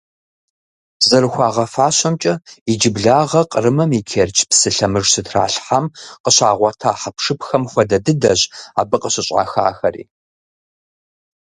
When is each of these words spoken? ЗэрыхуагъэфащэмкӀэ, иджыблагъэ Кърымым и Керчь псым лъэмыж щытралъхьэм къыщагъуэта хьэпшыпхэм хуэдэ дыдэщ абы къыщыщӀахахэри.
ЗэрыхуагъэфащэмкӀэ, 1.07 2.33
иджыблагъэ 2.71 3.41
Кърымым 3.51 3.91
и 3.99 4.01
Керчь 4.09 4.41
псым 4.49 4.71
лъэмыж 4.75 5.05
щытралъхьэм 5.11 5.85
къыщагъуэта 6.23 6.91
хьэпшыпхэм 7.01 7.63
хуэдэ 7.71 7.97
дыдэщ 8.05 8.41
абы 8.79 8.97
къыщыщӀахахэри. 9.01 10.03